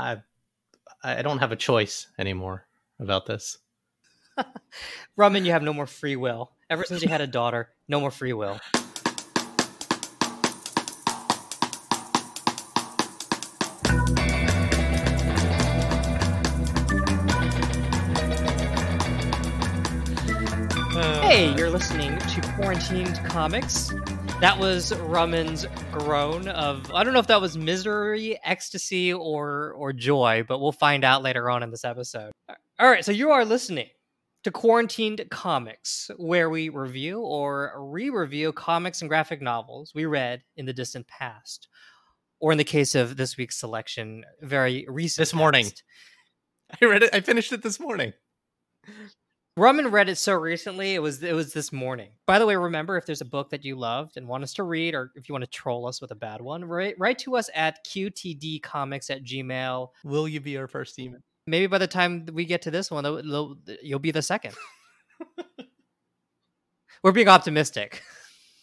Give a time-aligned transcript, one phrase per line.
[0.00, 0.22] I
[1.02, 2.66] I don't have a choice anymore
[2.98, 3.58] about this.
[5.18, 6.52] Rumman, you have no more free will.
[6.68, 8.60] Ever since you had a daughter, no more free will.
[21.22, 23.92] Hey, you're listening to Quarantined Comics.
[24.40, 29.92] That was Rumman's groan of I don't know if that was misery, ecstasy, or or
[29.92, 32.32] joy, but we'll find out later on in this episode.
[32.78, 33.88] All right, so you are listening
[34.44, 40.64] to Quarantined Comics, where we review or re-review comics and graphic novels we read in
[40.64, 41.68] the distant past,
[42.40, 45.20] or in the case of this week's selection, very recent.
[45.20, 45.64] This morning.
[45.66, 45.82] past.
[46.80, 47.14] I read it.
[47.14, 48.14] I finished it this morning.
[49.58, 50.94] Rumman read it so recently.
[50.94, 52.10] It was it was this morning.
[52.26, 54.62] By the way, remember if there's a book that you loved and want us to
[54.62, 57.36] read, or if you want to troll us with a bad one, write write to
[57.36, 59.88] us at qtdcomics at gmail.
[60.04, 61.20] Will you be our first email?
[61.46, 64.54] Maybe by the time we get to this one, they'll- they'll- you'll be the second.
[67.02, 68.02] We're being optimistic.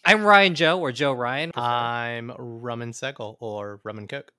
[0.05, 4.31] I'm Ryan Joe or Joe Ryan I'm Rumman Segal or Rumman Coke.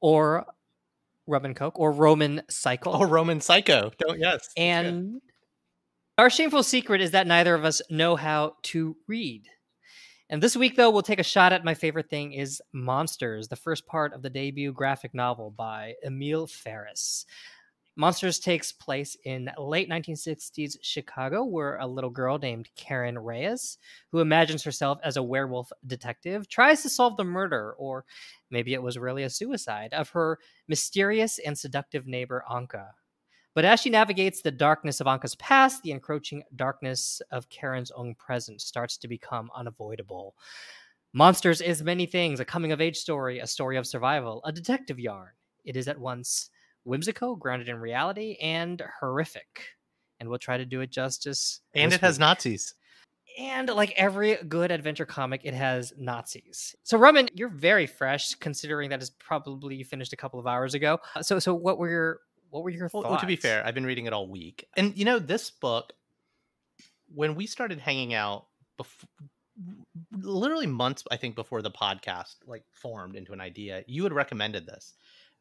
[0.00, 0.44] or
[1.26, 2.94] Rum Coke or Roman Cycle.
[2.96, 3.92] Oh, Roman Psycho.
[3.98, 4.50] Don't yes.
[4.56, 5.20] And
[6.22, 9.48] our shameful secret is that neither of us know how to read.
[10.30, 13.56] And this week, though, we'll take a shot at my favorite thing is Monsters, the
[13.56, 17.26] first part of the debut graphic novel by Emil Ferris.
[17.96, 23.78] Monsters takes place in late 1960s Chicago, where a little girl named Karen Reyes,
[24.12, 28.04] who imagines herself as a werewolf detective, tries to solve the murder, or
[28.48, 32.90] maybe it was really a suicide, of her mysterious and seductive neighbor Anka.
[33.54, 38.14] But as she navigates the darkness of Anka's past, the encroaching darkness of Karen's own
[38.14, 40.34] present starts to become unavoidable.
[41.12, 44.98] Monsters is many things a coming of age story, a story of survival, a detective
[44.98, 45.30] yarn.
[45.64, 46.48] It is at once
[46.84, 49.66] whimsical, grounded in reality, and horrific.
[50.18, 51.60] And we'll try to do it justice.
[51.74, 52.20] and it has week.
[52.20, 52.74] Nazis.
[53.38, 56.74] And like every good adventure comic, it has Nazis.
[56.82, 60.98] So, Roman, you're very fresh, considering that is probably finished a couple of hours ago.
[61.22, 62.20] So, so what were your
[62.52, 63.10] what were your Well, thoughts?
[63.10, 65.92] well, to be fair, I've been reading it all week, and you know this book.
[67.14, 68.46] When we started hanging out,
[68.78, 69.08] before,
[70.12, 74.66] literally months, I think, before the podcast like formed into an idea, you had recommended
[74.66, 74.94] this,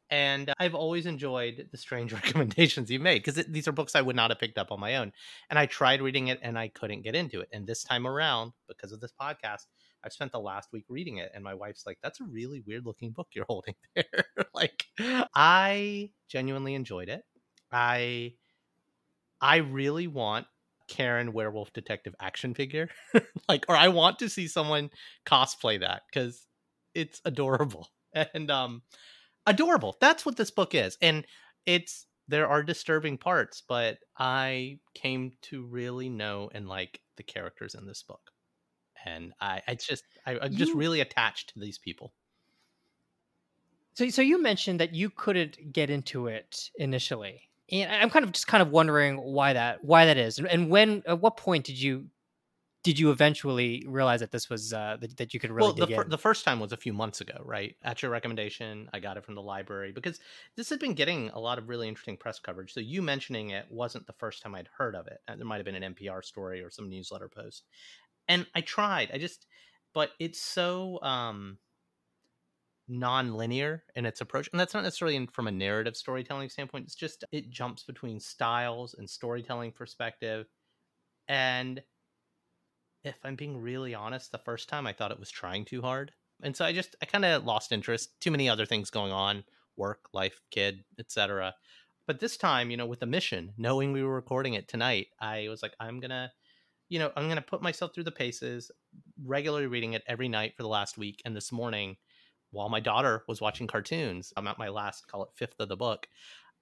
[0.10, 4.16] and I've always enjoyed the strange recommendations you've made because these are books I would
[4.16, 5.14] not have picked up on my own.
[5.50, 7.50] And I tried reading it, and I couldn't get into it.
[7.54, 9.68] And this time around, because of this podcast,
[10.04, 12.86] I've spent the last week reading it, and my wife's like, "That's a really weird
[12.86, 17.24] looking book you're holding there." like, I genuinely enjoyed it.
[17.72, 18.34] I,
[19.40, 20.48] I really want
[20.88, 22.90] Karen Werewolf Detective action figure,
[23.50, 24.90] like, or I want to see someone
[25.26, 26.48] cosplay that because
[26.94, 28.82] it's adorable and um,
[29.46, 29.96] adorable.
[30.02, 31.26] That's what this book is, and
[31.66, 37.76] it's there are disturbing parts, but I came to really know and like the characters
[37.76, 38.32] in this book
[39.06, 42.14] and I, I just, I, I'm just You- really attached to these people.
[43.94, 48.32] So, so you mentioned that you couldn't get into it initially, and I'm kind of
[48.32, 51.66] just kind of wondering why that why that is, and, and when at what point
[51.66, 52.08] did you
[52.84, 55.94] did you eventually realize that this was uh, that, that you could really well, the,
[55.94, 57.76] fir- the first time was a few months ago, right?
[57.84, 60.20] At your recommendation, I got it from the library because
[60.56, 62.74] this had been getting a lot of really interesting press coverage.
[62.74, 65.20] So you mentioning it wasn't the first time I'd heard of it.
[65.28, 67.66] There might have been an NPR story or some newsletter post,
[68.32, 69.12] and I tried.
[69.14, 69.46] I just,
[69.94, 71.58] but it's so um
[72.88, 77.24] non-linear in its approach and that's not necessarily from a narrative storytelling standpoint it's just
[77.32, 80.48] it jumps between styles and storytelling perspective
[81.30, 81.82] and
[83.06, 86.12] if i'm being really honest the first time i thought it was trying too hard
[86.44, 89.42] and so i just i kind of lost interest too many other things going on
[89.78, 91.54] work life kid etc
[92.08, 95.48] but this time you know with the mission knowing we were recording it tonight i
[95.48, 96.30] was like i'm gonna
[96.92, 98.70] you know i'm gonna put myself through the paces
[99.24, 101.96] regularly reading it every night for the last week and this morning
[102.52, 105.78] while my daughter was watching cartoons i'm at my last call it fifth of the
[105.78, 106.08] book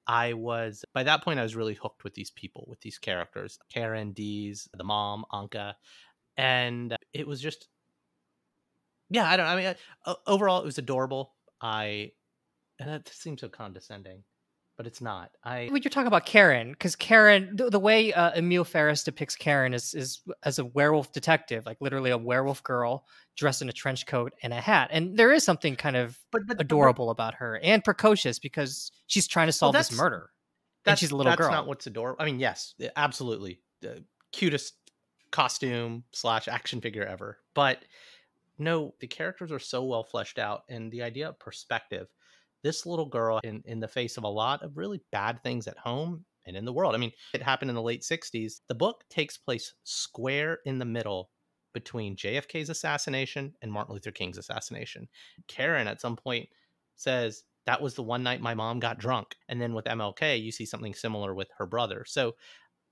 [0.05, 3.57] i was by that point i was really hooked with these people with these characters
[3.73, 5.73] karen dees the mom anka
[6.37, 7.67] and it was just
[9.09, 9.75] yeah i don't i mean
[10.05, 11.33] uh, overall it was adorable.
[11.61, 12.11] I
[12.79, 14.23] and that seems so condescending
[14.79, 18.31] but it's not i When you're talking about Karen, because Karen, the, the way uh,
[18.33, 23.05] Emil Ferris depicts Karen is is as a werewolf detective, like literally a werewolf girl
[23.35, 26.47] dressed in a trench coat and a hat, and there is something kind of but,
[26.47, 30.29] but but- adorable about her and precocious because she's trying to solve this murder.
[30.85, 31.51] that's, she's a little that's girl.
[31.51, 32.23] not what's adorable.
[32.23, 34.75] I mean, yes, eh, absolutely, the cutest
[35.29, 37.37] costume slash action figure ever.
[37.53, 37.79] But
[38.57, 42.07] no, the characters are so well fleshed out, and the idea of perspective.
[42.63, 45.77] This little girl in in the face of a lot of really bad things at
[45.77, 46.95] home and in the world.
[46.95, 48.61] I mean, it happened in the late 60s.
[48.67, 51.29] The book takes place square in the middle
[51.73, 55.07] between JFK's assassination and Martin Luther King's assassination.
[55.47, 56.49] Karen at some point
[56.95, 59.35] says, That was the one night my mom got drunk.
[59.47, 62.03] And then with MLK, you see something similar with her brother.
[62.07, 62.35] So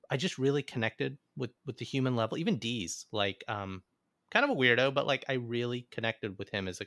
[0.09, 2.37] I just really connected with with the human level.
[2.37, 3.83] Even Dees, like um
[4.31, 6.85] kind of a weirdo, but like I really connected with him as a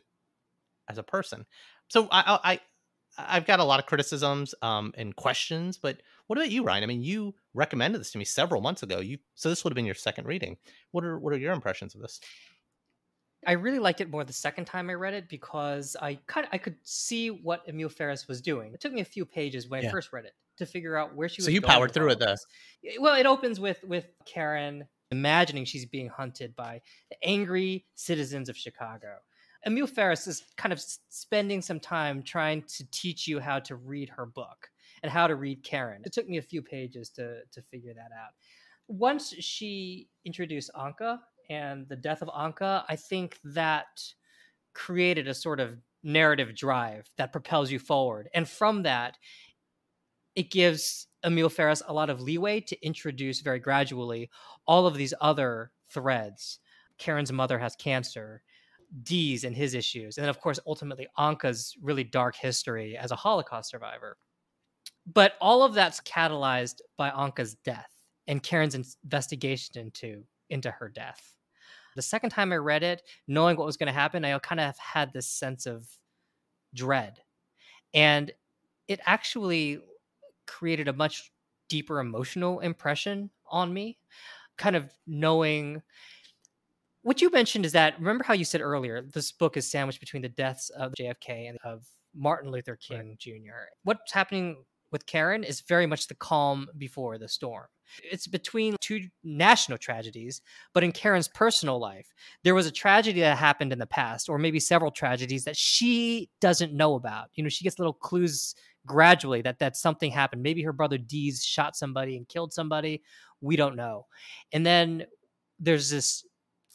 [0.89, 1.47] as a person.
[1.89, 2.61] So I I
[3.19, 6.85] I've got a lot of criticisms um, and questions, but what about you, Ryan?
[6.85, 9.01] I mean, you recommended this to me several months ago.
[9.01, 10.57] You so this would have been your second reading.
[10.93, 12.21] What are what are your impressions of this?
[13.47, 16.51] I really liked it more the second time I read it because I kind of
[16.53, 18.75] I could see what Emil Ferris was doing.
[18.75, 19.89] It took me a few pages when yeah.
[19.89, 21.47] I first read it to figure out where she was.
[21.47, 22.37] So you powered through it, though.
[23.01, 26.81] Well, it opens with with Karen imagining she's being hunted by
[27.11, 29.17] the angry citizens of Chicago.
[29.67, 34.09] Emil Ferris is kind of spending some time trying to teach you how to read
[34.09, 34.71] her book
[35.03, 36.03] and how to read Karen.
[36.05, 38.33] It took me a few pages to to figure that out.
[38.89, 41.19] Once she introduced Anka
[41.49, 44.03] and the death of Anka, I think that
[44.75, 48.29] created a sort of narrative drive that propels you forward.
[48.35, 49.19] And from that,
[50.35, 54.31] it gives Emil Ferris a lot of leeway to introduce very gradually
[54.67, 56.61] all of these other threads.
[56.99, 58.43] Karen's mother has cancer.
[59.03, 60.17] Dees and his issues.
[60.17, 64.17] And then, of course, ultimately, Anka's really dark history as a Holocaust survivor.
[65.13, 67.91] But all of that's catalyzed by Anka's death
[68.27, 71.35] and Karen's investigation into, into her death.
[71.97, 74.77] The second time I read it, knowing what was going to happen, I kind of
[74.79, 75.89] had this sense of
[76.75, 77.19] dread.
[77.95, 78.31] And
[78.87, 79.81] it actually
[80.47, 81.33] created a much
[81.69, 83.99] deeper emotional impression on me,
[84.59, 85.83] kind of knowing
[87.03, 90.23] what you mentioned is that remember how you said earlier this book is sandwiched between
[90.23, 93.19] the deaths of JFK and of Martin Luther King right.
[93.19, 93.69] Jr.
[93.85, 97.67] What's happening with Karen is very much the calm before the storm.
[98.03, 100.43] It's between two national tragedies,
[100.75, 102.07] but in Karen's personal life,
[102.45, 106.31] there was a tragedy that happened in the past, or maybe several tragedies that she
[106.41, 107.29] doesn't know about.
[107.35, 108.55] You know, she gets little clues
[108.87, 110.43] gradually that that something happened.
[110.43, 113.03] Maybe her brother Dees shot somebody and killed somebody.
[113.41, 114.07] We don't know.
[114.53, 115.07] And then
[115.59, 116.25] there's this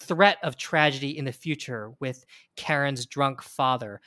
[0.06, 2.26] threat of tragedy in the future with
[2.56, 4.02] Karen's drunk father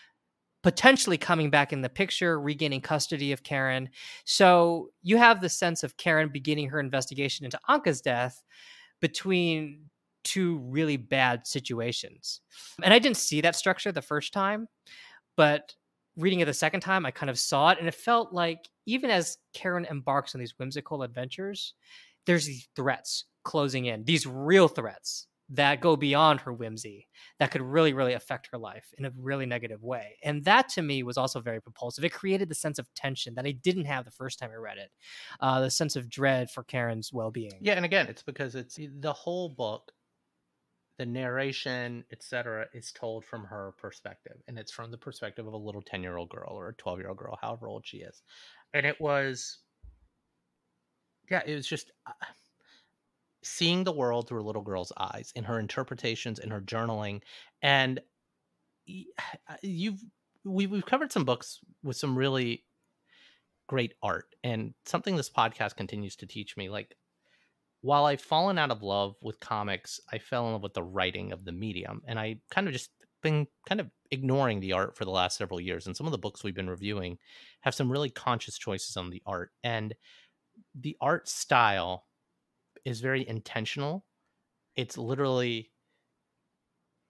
[0.62, 3.88] potentially coming back in the picture, regaining custody of Karen.
[4.24, 8.42] So you have the sense of Karen beginning her investigation into Anka's death
[9.00, 9.84] between
[10.24, 12.40] two really bad situations.
[12.82, 14.68] And I didn't see that structure the first time,
[15.36, 15.74] but
[16.16, 17.78] reading it the second time, I kind of saw it.
[17.78, 21.74] And it felt like even as Karen embarks on these whimsical adventures,
[22.26, 27.08] there's these threats closing in, these real threats that go beyond her whimsy
[27.38, 30.16] that could really really affect her life in a really negative way.
[30.22, 32.04] And that to me was also very propulsive.
[32.04, 34.78] It created the sense of tension that i didn't have the first time i read
[34.78, 34.90] it
[35.40, 37.58] uh, the sense of dread for karen's well-being.
[37.60, 39.92] Yeah and again it's because it's the whole book
[40.98, 45.56] the narration etc is told from her perspective and it's from the perspective of a
[45.56, 48.22] little 10 year old girl or a 12 year old girl however old she is.
[48.74, 49.58] And it was
[51.30, 52.12] yeah it was just uh,
[53.48, 57.20] seeing the world through a little girl's eyes in her interpretations in her journaling
[57.62, 58.00] and
[58.88, 60.02] uh, you've
[60.44, 62.64] we, we've covered some books with some really
[63.68, 66.94] great art and something this podcast continues to teach me like
[67.80, 71.32] while i've fallen out of love with comics i fell in love with the writing
[71.32, 72.90] of the medium and i kind of just
[73.22, 76.18] been kind of ignoring the art for the last several years and some of the
[76.18, 77.18] books we've been reviewing
[77.60, 79.94] have some really conscious choices on the art and
[80.74, 82.04] the art style
[82.88, 84.04] is very intentional.
[84.74, 85.70] It's literally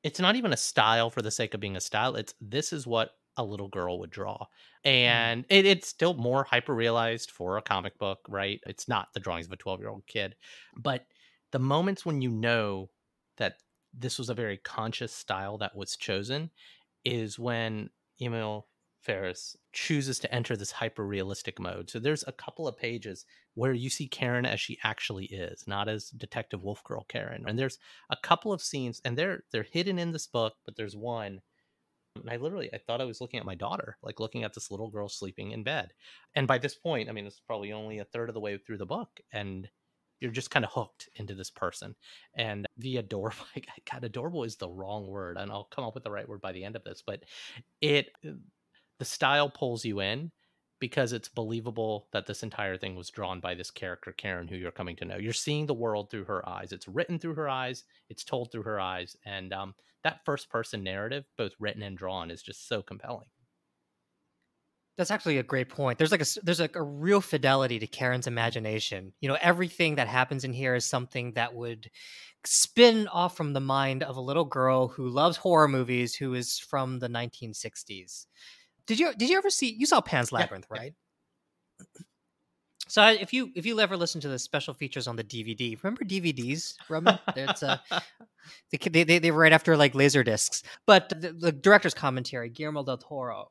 [0.02, 2.16] it's not even a style for the sake of being a style.
[2.16, 4.46] It's this is what a little girl would draw.
[4.84, 4.90] Mm.
[4.90, 8.60] And it, it's still more hyper realized for a comic book, right?
[8.66, 10.34] It's not the drawings of a 12 year old kid.
[10.76, 11.06] But
[11.52, 12.90] the moments when you know
[13.36, 13.54] that
[13.94, 16.50] this was a very conscious style that was chosen
[17.04, 18.66] is when Emil
[19.00, 21.90] Ferris chooses to enter this hyper realistic mode.
[21.90, 23.24] So there's a couple of pages
[23.54, 27.44] where you see Karen as she actually is, not as Detective Wolf Girl Karen.
[27.46, 27.78] And there's
[28.10, 31.40] a couple of scenes, and they're they're hidden in this book, but there's one.
[32.16, 34.70] And I literally I thought I was looking at my daughter, like looking at this
[34.70, 35.92] little girl sleeping in bed.
[36.34, 38.78] And by this point, I mean it's probably only a third of the way through
[38.78, 39.68] the book, and
[40.20, 41.94] you're just kind of hooked into this person.
[42.34, 43.46] And the adorable,
[43.90, 46.52] God, adorable is the wrong word, and I'll come up with the right word by
[46.52, 47.02] the end of this.
[47.06, 47.22] But
[47.80, 48.10] it
[48.98, 50.30] the style pulls you in
[50.80, 54.70] because it's believable that this entire thing was drawn by this character Karen who you're
[54.70, 55.16] coming to know.
[55.16, 56.72] You're seeing the world through her eyes.
[56.72, 59.74] It's written through her eyes, it's told through her eyes, and um,
[60.04, 63.26] that first person narrative, both written and drawn, is just so compelling.
[64.96, 65.96] That's actually a great point.
[65.96, 69.12] There's like a there's like a real fidelity to Karen's imagination.
[69.20, 71.88] You know, everything that happens in here is something that would
[72.44, 76.58] spin off from the mind of a little girl who loves horror movies who is
[76.58, 78.26] from the 1960s.
[78.88, 80.80] Did you did you ever see you saw Pan's Labyrinth, yeah.
[80.80, 80.94] right?
[82.88, 86.04] So if you if you ever listen to the special features on the DVD, remember
[86.04, 87.18] DVDs, Roman?
[87.36, 87.76] it's uh,
[88.72, 90.62] they, they they right after like laser discs.
[90.86, 93.50] But the, the director's commentary, Guillermo del Toro,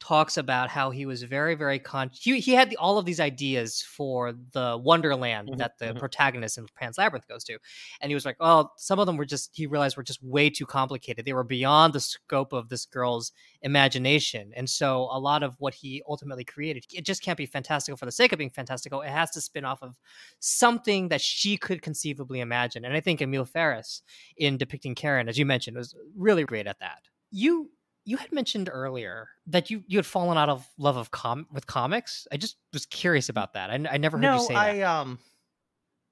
[0.00, 3.20] talks about how he was very very con he, he had the, all of these
[3.20, 5.98] ideas for the wonderland mm-hmm, that the mm-hmm.
[5.98, 7.58] protagonist in pan's labyrinth goes to.
[8.00, 10.48] And he was like oh some of them were just he realized were just way
[10.48, 11.24] too complicated.
[11.24, 14.52] They were beyond the scope of this girl's imagination.
[14.56, 18.06] And so a lot of what he ultimately created it just can't be fantastical for
[18.06, 19.02] the sake of being fantastical.
[19.02, 19.96] It has to spin off of
[20.38, 22.84] something that she could conceivably imagine.
[22.84, 24.02] And i think emil ferris
[24.38, 27.02] in depicting karen as you mentioned was really great at that.
[27.30, 27.70] You
[28.10, 31.68] you had mentioned earlier that you you had fallen out of love of com with
[31.68, 32.26] comics.
[32.32, 33.70] I just was curious about that.
[33.70, 34.82] I, I never heard no, you say I, that.
[34.82, 35.20] um,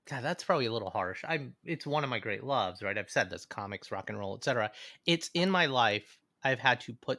[0.09, 1.25] God, that's probably a little harsh.
[1.27, 1.55] I'm.
[1.65, 2.97] It's one of my great loves, right?
[2.97, 4.71] I've said this: comics, rock and roll, etc.
[5.07, 6.21] It's in my life.
[6.45, 7.19] I've had to put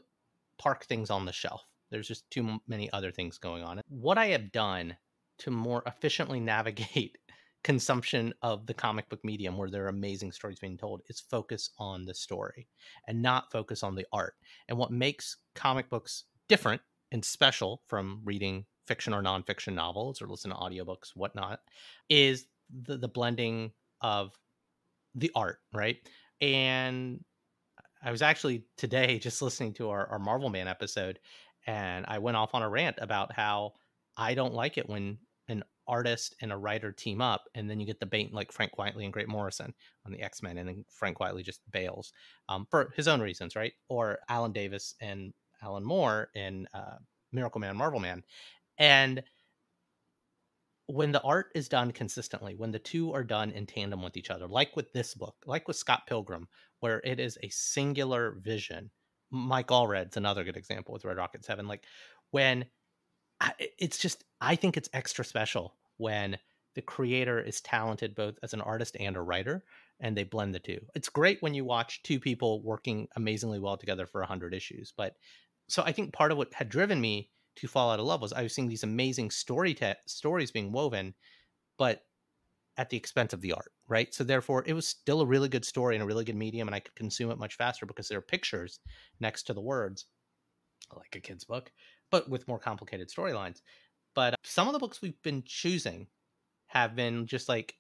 [0.58, 1.62] park things on the shelf.
[1.92, 3.82] There's just too many other things going on.
[3.90, 4.96] What I have done
[5.40, 7.18] to more efficiently navigate
[7.64, 11.72] consumption of the comic book medium where there are amazing stories being told is focus
[11.78, 12.68] on the story
[13.08, 14.36] and not focus on the art.
[14.68, 20.28] And what makes comic books different and special from reading fiction or nonfiction novels or
[20.28, 21.60] listening to audiobooks, whatnot,
[22.10, 22.48] is
[22.84, 24.32] the, the blending of
[25.16, 25.98] the art, right?
[26.42, 27.24] And
[28.02, 31.20] I was actually today just listening to our, our Marvel Man episode,
[31.68, 33.74] and I went off on a rant about how
[34.18, 35.18] I don't like it when
[35.90, 39.04] artist and a writer team up, and then you get the bait like Frank Quitely
[39.04, 39.74] and Grant Morrison
[40.06, 42.14] on the X Men, and then Frank Quitely just bails
[42.48, 43.74] um, for his own reasons, right?
[43.90, 46.98] Or Alan Davis and Alan Moore in uh,
[47.34, 48.24] Miracle Man, Marvel Man,
[48.78, 49.24] and
[50.92, 54.32] when the art is done consistently, when the two are done in tandem with each
[54.32, 56.48] other, like with this book, like with Scott Pilgrim,
[56.80, 58.90] where it is a singular vision.
[59.30, 61.68] Mike Allred's another good example with Red Rocket Seven.
[61.68, 61.84] Like
[62.32, 62.66] when
[63.40, 66.38] I, it's just, I think it's extra special when
[66.76, 69.64] the creator is talented both as an artist and a writer
[70.00, 70.80] and they blend the two.
[70.96, 74.94] It's great when you watch two people working amazingly well together for 100 issues.
[74.96, 75.14] But
[75.68, 78.34] so I think part of what had driven me to fall out of love was
[78.34, 81.14] I was seeing these amazing story te- stories being woven,
[81.78, 82.04] but
[82.78, 84.14] at the expense of the art, right?
[84.14, 86.76] So therefore, it was still a really good story and a really good medium, and
[86.76, 88.80] I could consume it much faster because there are pictures
[89.20, 90.06] next to the words,
[90.96, 91.74] like a kid's book,
[92.10, 93.62] but with more complicated storylines.
[94.16, 96.08] But some of the books we've been choosing
[96.68, 97.76] have been just like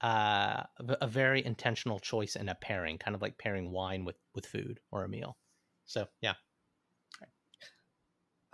[0.00, 0.62] uh,
[1.00, 4.80] a very intentional choice in a pairing, kind of like pairing wine with with food
[4.90, 5.36] or a meal.
[5.86, 6.34] So yeah.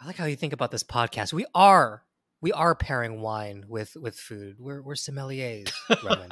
[0.01, 1.33] I like how you think about this podcast.
[1.33, 2.03] We are
[2.41, 4.57] we are pairing wine with with food.
[4.59, 6.31] We're we're sommeliers, Roman.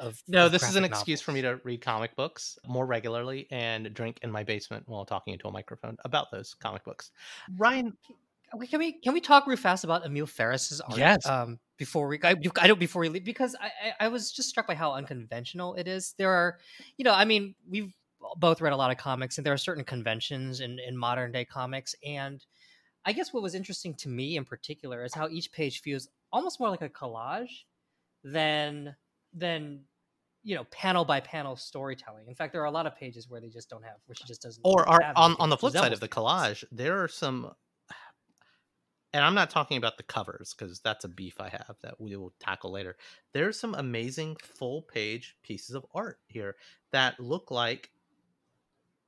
[0.00, 1.00] of, no, of this is an novels.
[1.00, 5.04] excuse for me to read comic books more regularly and drink in my basement while
[5.04, 7.10] talking into a microphone about those comic books.
[7.58, 7.96] Ryan,
[8.58, 10.98] can we can we talk real fast about Emil Ferris's art?
[10.98, 11.26] Yes.
[11.26, 14.48] Um, before we, I, I don't before we leave because I, I, I was just
[14.48, 16.14] struck by how unconventional it is.
[16.18, 16.58] There are,
[16.96, 17.92] you know, I mean, we've
[18.36, 21.44] both read a lot of comics, and there are certain conventions in in modern day
[21.44, 22.44] comics, and
[23.04, 26.60] I guess what was interesting to me in particular is how each page feels almost
[26.60, 27.64] more like a collage
[28.22, 28.94] than
[29.34, 29.80] than
[30.42, 32.28] you know panel by panel storytelling.
[32.28, 34.24] In fact, there are a lot of pages where they just don't have, where she
[34.24, 34.62] just doesn't.
[34.64, 37.50] Or are on on the flip side of the collage, there are some
[39.14, 42.16] and I'm not talking about the covers because that's a beef I have that we
[42.16, 42.96] will tackle later.
[43.32, 46.56] There's some amazing full page pieces of art here
[46.90, 47.90] that look like,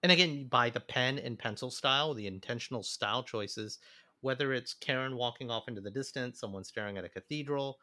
[0.04, 3.80] and again, by the pen and pencil style, the intentional style choices,
[4.20, 7.80] whether it's Karen walking off into the distance, someone staring at a cathedral.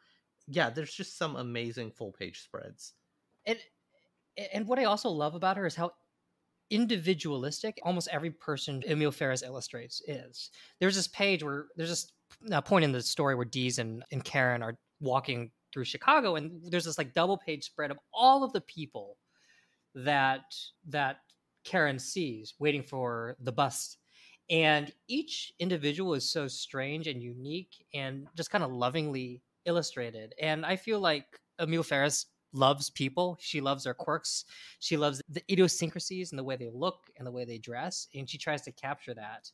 [0.48, 2.94] Yeah, there's just some amazing full page spreads.
[3.44, 3.58] And
[4.52, 5.92] and what I also love about her is how
[6.74, 10.50] individualistic almost every person Emil Ferris illustrates is.
[10.80, 12.12] There's this page where there's this
[12.64, 16.84] point in the story where Dees and, and Karen are walking through Chicago, and there's
[16.84, 19.16] this like double page spread of all of the people
[19.94, 20.42] that
[20.88, 21.18] that
[21.64, 23.96] Karen sees waiting for the bus.
[24.50, 30.34] And each individual is so strange and unique and just kind of lovingly illustrated.
[30.40, 31.24] And I feel like
[31.58, 33.36] Emil Ferris loves people.
[33.40, 34.46] She loves their quirks.
[34.78, 38.08] She loves the idiosyncrasies and the way they look and the way they dress.
[38.14, 39.50] And she tries to capture that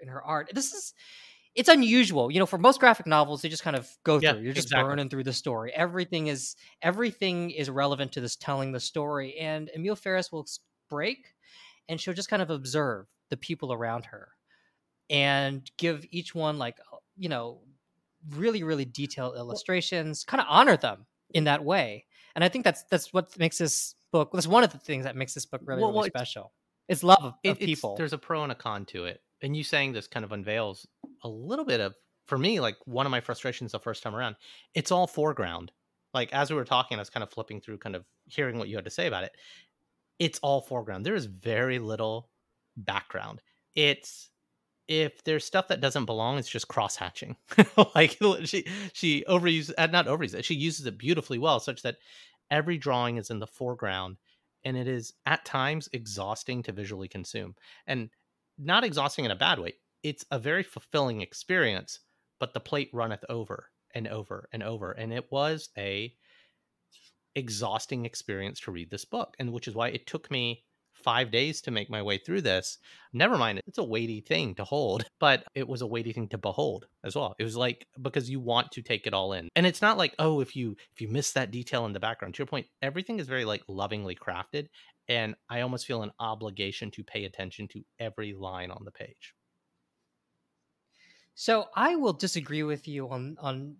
[0.00, 0.50] in her art.
[0.54, 0.94] This is
[1.54, 2.30] it's unusual.
[2.30, 4.42] You know, for most graphic novels, they just kind of go yeah, through.
[4.42, 4.88] You're just exactly.
[4.88, 5.72] burning through the story.
[5.74, 9.36] Everything is everything is relevant to this telling the story.
[9.38, 10.46] And Emil Ferris will
[10.88, 11.34] break
[11.88, 14.28] and she'll just kind of observe the people around her.
[15.10, 17.60] and give each one like uh, you know
[18.30, 22.84] really really detailed illustrations kind of honor them in that way and i think that's
[22.90, 25.80] that's what makes this book that's one of the things that makes this book really,
[25.82, 26.52] Well, really well, special
[26.88, 29.22] it's love of, of It- it's- people There's a pro and a con to it,
[29.40, 30.86] and you saying this kind of unveils
[31.22, 31.94] a little bit of,
[32.26, 34.34] for me, like one of my frustrations the first time around.
[34.74, 35.70] It's all foreground.
[36.12, 38.68] Like as we were talking, I was kind of flipping through, kind of hearing what
[38.68, 39.32] you had to say about it.
[40.18, 41.06] It's all foreground.
[41.06, 42.28] There is very little
[42.76, 43.40] background.
[43.76, 44.28] It's
[44.88, 47.36] if there's stuff that doesn't belong, it's just cross hatching.
[47.94, 50.44] like she she overuses, uh, not overuses.
[50.44, 51.96] She uses it beautifully well, such that
[52.50, 54.18] every drawing is in the foreground
[54.64, 57.54] and it is at times exhausting to visually consume
[57.86, 58.10] and
[58.58, 59.72] not exhausting in a bad way
[60.02, 62.00] it's a very fulfilling experience
[62.38, 66.14] but the plate runneth over and over and over and it was a
[67.34, 70.62] exhausting experience to read this book and which is why it took me
[70.94, 72.78] five days to make my way through this
[73.12, 76.38] never mind it's a weighty thing to hold but it was a weighty thing to
[76.38, 79.66] behold as well it was like because you want to take it all in and
[79.66, 82.38] it's not like oh if you if you miss that detail in the background to
[82.38, 84.68] your point everything is very like lovingly crafted
[85.08, 89.34] and i almost feel an obligation to pay attention to every line on the page
[91.34, 93.76] So I will disagree with you on on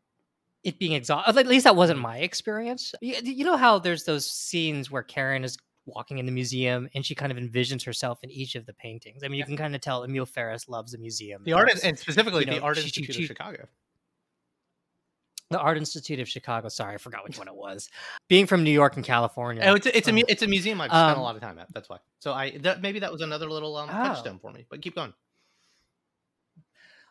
[0.64, 1.36] it being exhausting.
[1.38, 2.02] At least that wasn't Mm.
[2.02, 2.94] my experience.
[3.00, 7.04] You, you know how there's those scenes where Karen is walking in the museum and
[7.04, 9.22] she kind of envisions herself in each of the paintings.
[9.24, 11.42] I mean, you can kind of tell Emil Ferris loves the museum.
[11.44, 13.68] the art and specifically you know, the art she- she- institute she- of chicago
[15.50, 16.70] the Art Institute of Chicago.
[16.70, 17.90] Sorry, I forgot which one it was.
[18.26, 19.62] Being from New York and California.
[19.66, 21.58] oh it's a, it's a it's a museum i've spent a Um, lot of time
[21.58, 23.92] at that's why so i that maybe that was another little um Oh.
[23.92, 25.12] touchstone for me but keep going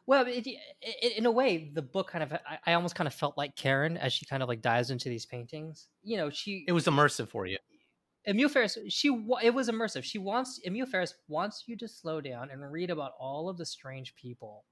[0.07, 3.13] Well, it, it, in a way, the book kind of, I, I almost kind of
[3.13, 5.87] felt like Karen as she kind of like dives into these paintings.
[6.03, 7.57] You know, she, it was immersive for you
[8.27, 9.07] Emil Ferris, she,
[9.41, 10.03] it was immersive.
[10.03, 13.65] She wants, Emil Ferris wants you to slow down and read about all of the
[13.65, 14.65] strange people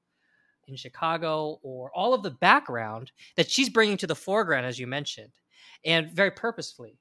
[0.67, 4.87] in Chicago or all of the background that she's bringing to the foreground, as you
[4.87, 5.33] mentioned,
[5.83, 6.99] and very purposefully.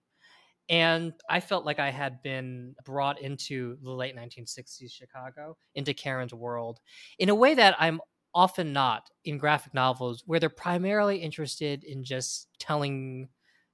[0.71, 6.35] And I felt like I had been brought into the late 1960s Chicago, into Karen's
[6.35, 6.81] world,
[7.19, 8.01] in a way that I'm
[8.35, 13.29] often not in graphic novels, where they're primarily interested in just telling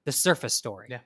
[0.05, 0.87] the surface story.
[0.89, 0.99] Yeah.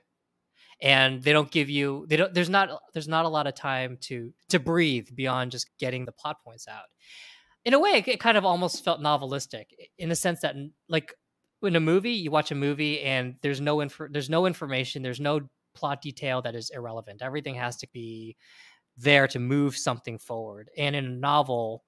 [0.82, 3.98] And they don't give you they don't there's not there's not a lot of time
[4.02, 6.84] to to breathe beyond just getting the plot points out.
[7.66, 9.66] In a way, it, kind of almost felt novelistic
[9.98, 10.56] in the sense that
[10.88, 11.14] like
[11.62, 15.40] in a movie, you watch a movie and there's no there's no information, there's no
[15.74, 17.22] plot detail that is irrelevant.
[17.22, 18.36] Everything has to be
[18.96, 20.70] there to move something forward.
[20.76, 21.84] And in a novel,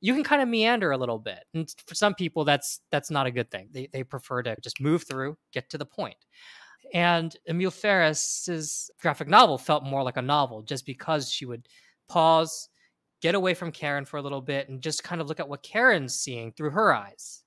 [0.00, 1.40] you can kind of meander a little bit.
[1.54, 3.68] And for some people, that's that's not a good thing.
[3.72, 6.16] They they prefer to just move through, get to the point.
[6.92, 11.68] And Emil Ferris's graphic novel felt more like a novel, just because she would
[12.08, 12.68] pause,
[13.20, 15.62] get away from Karen for a little bit, and just kind of look at what
[15.62, 17.42] Karen's seeing through her eyes.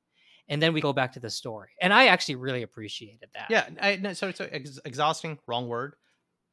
[0.49, 1.69] And then we go back to the story.
[1.81, 3.47] And I actually really appreciated that.
[3.49, 5.95] Yeah, I no, so so ex- exhausting, wrong word.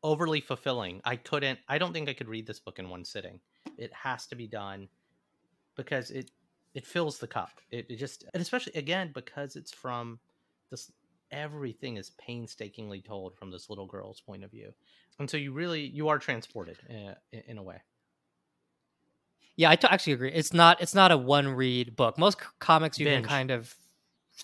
[0.02, 1.00] Overly fulfilling.
[1.04, 1.58] I couldn't.
[1.68, 3.40] I don't think I could read this book in one sitting.
[3.76, 4.88] It has to be done
[5.76, 6.30] because it
[6.74, 7.60] it fills the cup.
[7.70, 10.20] It, it just and especially again because it's from
[10.70, 10.90] this.
[11.32, 14.72] Everything is painstakingly told from this little girl's point of view,
[15.18, 17.14] and so you really you are transported in,
[17.46, 17.80] in a way.
[19.56, 20.32] Yeah, I t- actually agree.
[20.32, 22.18] It's not it's not a one read book.
[22.18, 23.22] Most c- comics you Binge.
[23.24, 23.74] can kind of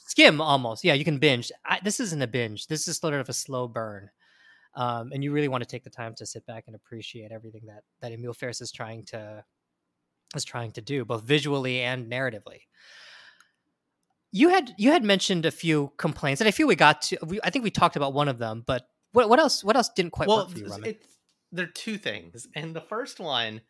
[0.07, 0.85] skim almost.
[0.85, 1.51] Yeah, you can binge.
[1.64, 2.66] I, this isn't a binge.
[2.66, 4.11] This is sort of a slow burn.
[4.75, 7.62] Um, and you really want to take the time to sit back and appreciate everything
[7.66, 9.42] that that Emil Ferris is trying to
[10.35, 12.61] is trying to do, both visually and narratively.
[14.37, 17.18] You had you had mentioned a few complaints, and I feel we got to.
[17.27, 19.64] We, I think we talked about one of them, but what what else?
[19.64, 21.16] What else didn't quite well, work for you, it's,
[21.53, 23.62] there are two things, and the first one,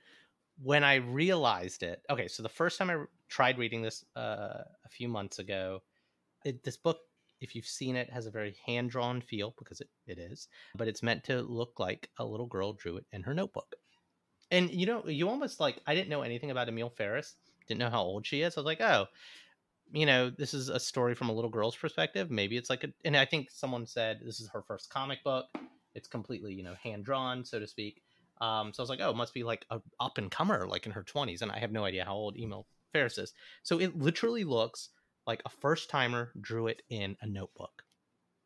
[0.60, 2.96] when I realized it, okay, so the first time I
[3.28, 5.82] tried reading this uh, a few months ago,
[6.44, 6.98] it, this book,
[7.40, 10.88] if you've seen it, has a very hand drawn feel because it, it is, but
[10.88, 13.76] it's meant to look like a little girl drew it in her notebook.
[14.50, 17.36] And you know, you almost like I didn't know anything about Emil Ferris,
[17.68, 18.56] didn't know how old she is.
[18.56, 19.06] I was like, oh,
[19.92, 22.30] you know, this is a story from a little girl's perspective.
[22.30, 25.46] Maybe it's like a, and I think someone said this is her first comic book.
[25.94, 28.02] It's completely, you know, hand drawn, so to speak.
[28.40, 30.86] Um, so I was like, oh, it must be like a up and comer, like
[30.86, 33.32] in her twenties, and I have no idea how old Emil Ferris is.
[33.62, 34.90] So it literally looks
[35.26, 37.82] like a first timer drew it in a notebook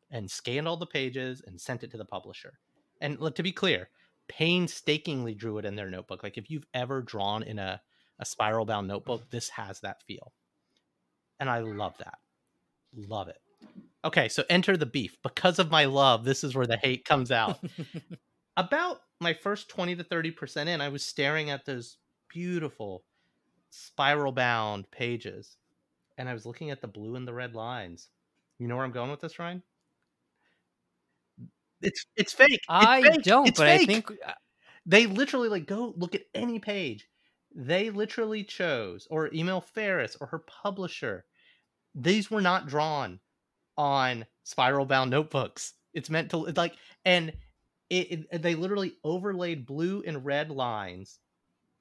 [0.09, 2.59] and scanned all the pages and sent it to the publisher.
[3.01, 3.89] And to be clear,
[4.27, 6.23] painstakingly drew it in their notebook.
[6.23, 7.81] Like if you've ever drawn in a,
[8.19, 10.31] a spiral bound notebook, this has that feel.
[11.41, 12.19] And I love that.
[12.95, 13.39] Love it.
[14.05, 15.17] Okay, so enter the beef.
[15.23, 17.59] Because of my love, this is where the hate comes out.
[18.57, 21.97] About my first 20 to 30% in, I was staring at those
[22.29, 23.05] beautiful
[23.71, 25.57] spiral bound pages,
[26.17, 28.09] and I was looking at the blue and the red lines.
[28.59, 29.63] You know where I'm going with this, Ryan?
[31.81, 32.69] It's it's fake.
[32.79, 33.23] It's I fake.
[33.23, 34.33] don't, It's but I think uh,
[34.85, 37.07] they literally like go look at any page.
[37.55, 41.25] They literally chose or Emil Ferris or her publisher.
[41.95, 43.19] These were not drawn
[43.77, 45.73] on spiral bound notebooks.
[45.93, 46.75] It's meant to like
[47.05, 47.33] and
[47.89, 51.19] it, it they literally overlaid blue and red lines.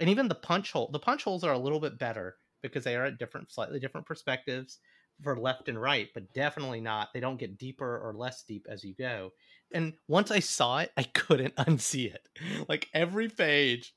[0.00, 2.96] And even the punch hole, the punch holes are a little bit better because they
[2.96, 4.78] are at different slightly different perspectives
[5.22, 7.08] for left and right, but definitely not.
[7.12, 9.32] They don't get deeper or less deep as you go.
[9.72, 12.26] And once I saw it, I couldn't unsee it.
[12.68, 13.94] Like every page.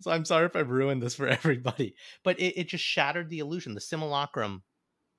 [0.00, 3.38] So I'm sorry if I've ruined this for everybody, but it, it just shattered the
[3.38, 3.74] illusion.
[3.74, 4.62] The simulacrum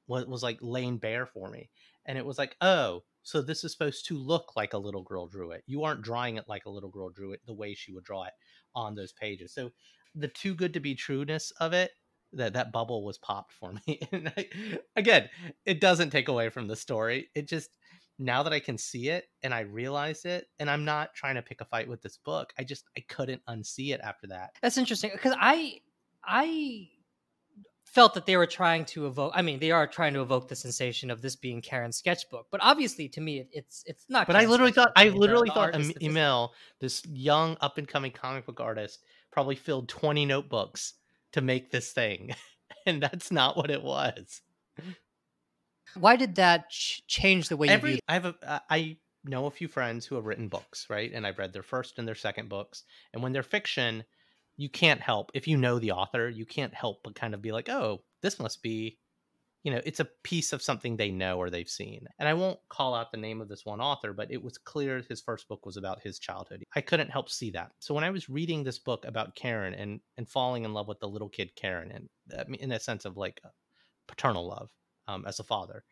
[0.07, 1.69] was, was like laying bare for me.
[2.05, 5.27] And it was like, oh, so this is supposed to look like a little girl
[5.27, 5.63] drew it.
[5.65, 8.25] You aren't drawing it like a little girl drew it the way she would draw
[8.25, 8.33] it
[8.75, 9.53] on those pages.
[9.53, 9.71] So
[10.13, 11.91] the too good to be trueness of it,
[12.33, 13.99] that that bubble was popped for me.
[14.11, 14.47] And I,
[14.95, 15.29] again,
[15.65, 17.29] it doesn't take away from the story.
[17.33, 17.71] It just
[18.19, 21.41] now that I can see it and I realize it, and I'm not trying to
[21.41, 22.53] pick a fight with this book.
[22.57, 24.51] I just I couldn't unsee it after that.
[24.61, 25.79] that's interesting because I
[26.23, 26.89] I
[27.85, 29.31] felt that they were trying to evoke.
[29.35, 32.59] I mean, they are trying to evoke the sensation of this being Karen's sketchbook, but
[32.63, 34.27] obviously, to me, it, it's it's not.
[34.27, 34.91] But I literally thought.
[34.95, 39.03] I literally thought art is Em- Emil, this young up and coming comic book artist,
[39.31, 40.93] probably filled 20 notebooks
[41.33, 42.35] to make this thing.
[42.87, 44.41] And that's not what it was.
[45.95, 47.99] Why did that ch- change the way you Every?
[48.07, 51.11] I have a I know a few friends who have written books, right?
[51.11, 52.83] And I've read their first and their second books.
[53.13, 54.03] And when they're fiction,
[54.57, 57.51] you can't help if you know the author, you can't help but kind of be
[57.51, 58.97] like, "Oh, this must be
[59.65, 62.05] you know, it's a piece of something they know or they've seen.
[62.19, 65.01] And I won't call out the name of this one author, but it was clear
[65.09, 66.63] his first book was about his childhood.
[66.75, 67.71] I couldn't help see that.
[67.79, 70.99] So when I was reading this book about Karen and and falling in love with
[70.99, 73.41] the little kid Karen, and in a sense of like
[74.07, 74.69] paternal love
[75.07, 75.83] um, as a father,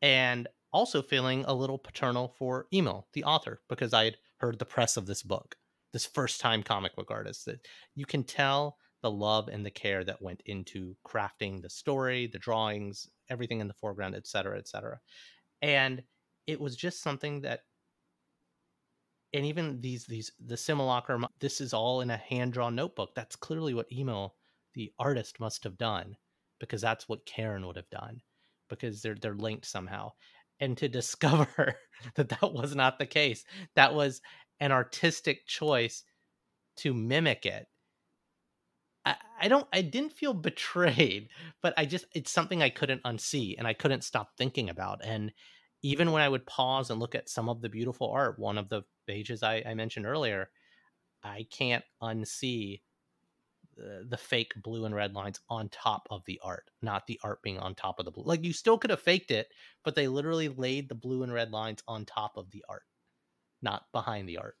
[0.00, 4.64] and also feeling a little paternal for Emil, the author, because I had heard the
[4.64, 5.56] press of this book,
[5.92, 7.46] this first time comic book artist.
[7.46, 12.26] That you can tell the love and the care that went into crafting the story,
[12.26, 14.98] the drawings, everything in the foreground, et cetera, et cetera.
[15.62, 16.02] And
[16.46, 17.60] it was just something that
[19.34, 23.36] and even these these the simulacrum this is all in a hand drawn notebook that's
[23.36, 24.34] clearly what Emil
[24.74, 26.16] the artist must have done
[26.60, 28.20] because that's what Karen would have done
[28.68, 30.10] because they're they're linked somehow
[30.60, 31.76] and to discover
[32.14, 34.20] that that was not the case that was
[34.60, 36.02] an artistic choice
[36.76, 37.66] to mimic it.
[39.40, 41.28] I, don't i didn't feel betrayed
[41.62, 45.00] but i just it's something i couldn't unsee and i couldn't stop thinking about.
[45.04, 45.32] And
[45.82, 48.68] even when i would pause and look at some of the beautiful art one of
[48.68, 50.50] the pages i, I mentioned earlier
[51.22, 52.80] i can't unsee
[53.76, 57.40] the, the fake blue and red lines on top of the art not the art
[57.42, 58.24] being on top of the blue.
[58.24, 59.48] Like you still could have faked it
[59.84, 62.82] but they literally laid the blue and red lines on top of the art
[63.62, 64.56] not behind the art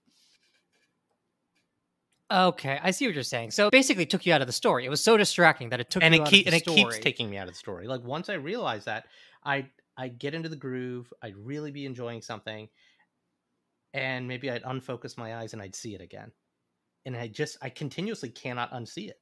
[2.30, 3.52] Okay, I see what you're saying.
[3.52, 4.84] So basically, it took you out of the story.
[4.84, 7.30] It was so distracting that it took and it keep, and the it keeps taking
[7.30, 7.86] me out of the story.
[7.86, 9.06] Like once I realize that,
[9.44, 11.10] I I get into the groove.
[11.22, 12.68] I'd really be enjoying something,
[13.94, 16.30] and maybe I'd unfocus my eyes and I'd see it again,
[17.06, 19.20] and I just I continuously cannot unsee it.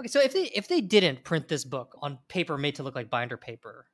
[0.00, 2.94] Okay, so if they if they didn't print this book on paper made to look
[2.94, 3.84] like binder paper,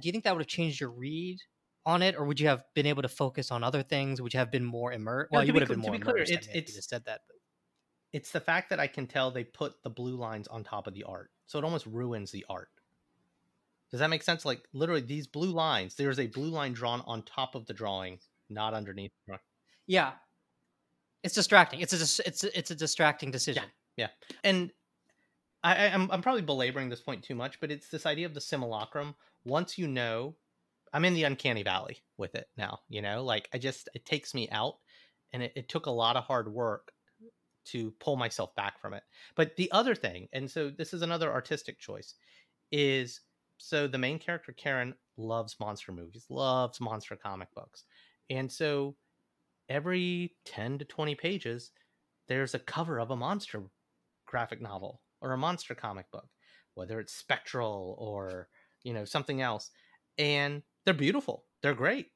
[0.00, 1.38] do you think that would have changed your read
[1.86, 4.20] on it, or would you have been able to focus on other things?
[4.22, 5.30] Would you have been more immersed?
[5.32, 6.32] Well, to you would have been more be clear, immersed.
[6.32, 7.22] I it's- mean, if you it's- just said that.
[7.28, 7.36] But
[8.12, 10.94] It's the fact that I can tell they put the blue lines on top of
[10.94, 12.70] the art, so it almost ruins the art.
[13.90, 14.44] Does that make sense?
[14.44, 15.94] Like literally, these blue lines.
[15.94, 18.18] There's a blue line drawn on top of the drawing,
[18.48, 19.12] not underneath.
[19.86, 20.12] yeah,
[21.22, 21.80] it's distracting.
[21.80, 23.64] It's a it's a, it's a distracting decision.
[23.96, 24.28] Yeah, yeah.
[24.50, 24.72] and
[25.62, 28.34] I, I- I'm I'm probably belaboring this point too much, but it's this idea of
[28.34, 29.14] the simulacrum.
[29.44, 30.34] Once you know,
[30.94, 32.78] I'm in the uncanny valley with it now.
[32.88, 34.76] You know, like I just it takes me out,
[35.32, 36.92] and it, it took a lot of hard work
[37.66, 39.02] to pull myself back from it.
[39.36, 42.14] But the other thing, and so this is another artistic choice,
[42.70, 43.20] is
[43.58, 47.84] so the main character Karen loves monster movies, loves monster comic books,
[48.30, 48.96] and so
[49.68, 51.72] every 10 to 20 pages
[52.28, 53.62] there's a cover of a monster
[54.26, 56.28] graphic novel or a monster comic book
[56.74, 58.48] whether it's spectral or
[58.82, 59.70] you know something else
[60.18, 62.12] and they're beautiful they're great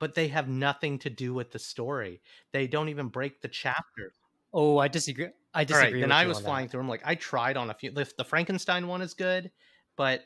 [0.00, 2.20] but they have nothing to do with the story
[2.52, 4.12] they don't even break the chapter.
[4.52, 5.28] Oh, I disagree.
[5.54, 5.92] I disagree.
[5.92, 6.48] right then i was on that.
[6.48, 9.50] flying through them like i tried on a few the, the frankenstein one is good
[9.96, 10.24] but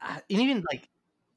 [0.00, 0.88] uh, and even like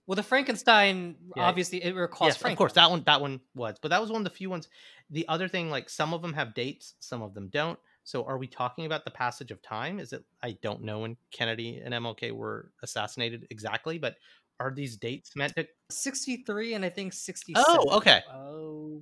[0.06, 1.44] Well, the Frankenstein Yeah.
[1.44, 4.22] obviously it recalls yes, of course that one that one was but that was one
[4.22, 4.68] of the few ones
[5.10, 8.38] the other thing like some of them have dates some of them don't So are
[8.38, 9.98] we talking about the passage of time?
[10.00, 14.18] Is it I don't know when Kennedy and MLK were assassinated exactly, but
[14.64, 17.66] are these dates meant to 63 and I think 67.
[17.80, 18.24] Oh, okay.
[18.32, 19.02] Oh,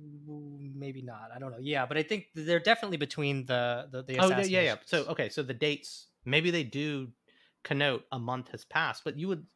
[0.74, 1.30] maybe not.
[1.34, 1.58] I don't know.
[1.60, 4.76] Yeah, but I think they're definitely between the the, the Oh, yeah, yeah, yeah.
[4.84, 7.08] So okay, so the dates maybe they do
[7.62, 9.46] connote a month has passed, but you would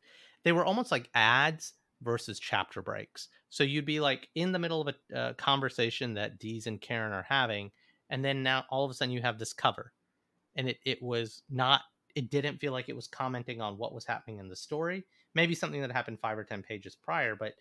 [0.44, 3.28] they were almost like ads versus chapter breaks.
[3.50, 7.12] So you'd be like in the middle of a uh, conversation that Dees and Karen
[7.12, 7.70] are having,
[8.10, 9.92] and then now all of a sudden you have this cover,
[10.54, 11.82] and it it was not
[12.16, 15.04] it didn't feel like it was commenting on what was happening in the story.
[15.36, 17.54] Maybe something that happened five or ten pages prior, but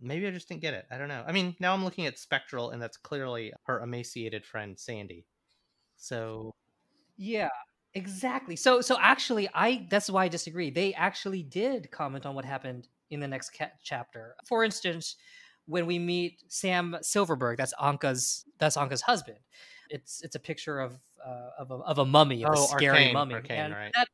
[0.00, 0.86] maybe I just didn't get it.
[0.90, 1.24] I don't know.
[1.26, 5.26] I mean, now I'm looking at Spectral, and that's clearly her emaciated friend Sandy.
[5.96, 6.52] So
[7.16, 7.48] Yeah,
[7.94, 8.56] exactly.
[8.56, 10.70] So so actually I that's why I disagree.
[10.70, 14.36] They actually did comment on what happened in the next ca- chapter.
[14.46, 15.16] For instance,
[15.66, 19.38] when we meet Sam Silverberg, that's Anka's that's Anka's husband.
[19.90, 22.94] It's it's a picture of uh, of a of a mummy, of a Oh, scary
[22.94, 23.34] Arcane, mummy.
[23.34, 23.92] Arcane, and right.
[23.94, 24.08] that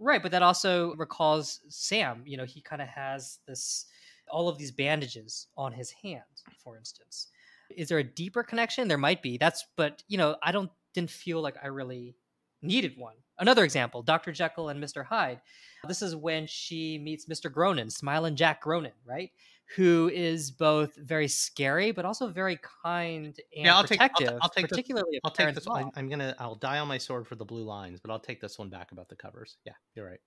[0.00, 2.22] Right, but that also recalls Sam.
[2.24, 3.86] You know, he kind of has this
[4.30, 6.22] all of these bandages on his hand,
[6.62, 7.28] for instance.
[7.76, 8.88] Is there a deeper connection?
[8.88, 9.36] There might be.
[9.36, 12.16] That's but you know, I don't didn't feel like I really
[12.62, 13.14] needed one.
[13.38, 14.32] Another example, Dr.
[14.32, 15.04] Jekyll and Mr.
[15.04, 15.40] Hyde.
[15.86, 17.50] This is when she meets Mr.
[17.50, 19.30] Gronin, Smiling Jack Gronin, right?
[19.76, 24.38] Who is both very scary but also very kind and Yeah, I'll take- I'll- protective,
[24.42, 25.90] I'll take particularly of I'll take this one.
[25.94, 26.34] I'm gonna.
[26.38, 28.90] I'll die on my sword for the blue lines, but I'll take this one back
[28.92, 29.58] about the covers.
[29.64, 30.20] Yeah, you're right.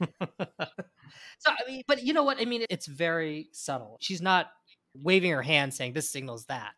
[1.38, 2.40] So I mean, but you know what?
[2.40, 3.98] I mean, it's very subtle.
[4.00, 4.50] She's not
[4.94, 6.72] waving her hand saying this signals that.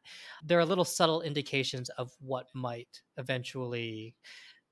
[0.44, 4.14] There are little subtle indications of what might eventually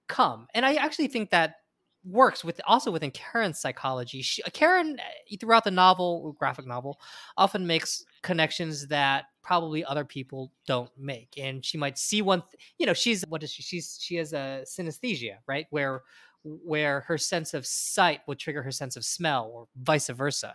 [0.09, 1.57] come, and I actually think that
[2.05, 4.23] works with also within Karen's psychology.
[4.23, 7.01] She, Karen, uh, throughout the novel, graphic novel,
[7.37, 12.43] often makes connections that probably other people don't make, and she might see one.
[12.43, 13.63] Th- you know, she's what is she?
[13.63, 15.67] She's she has a synesthesia, right?
[15.71, 16.03] Where
[16.45, 20.55] where her sense of sight will trigger her sense of smell or vice versa.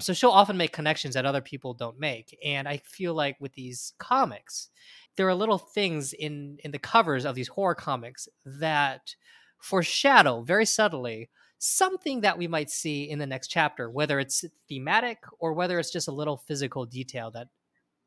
[0.00, 2.36] So she'll often make connections that other people don't make.
[2.44, 4.70] And I feel like with these comics,
[5.16, 9.14] there are little things in in the covers of these horror comics that
[9.60, 15.18] foreshadow very subtly something that we might see in the next chapter, whether it's thematic
[15.38, 17.48] or whether it's just a little physical detail that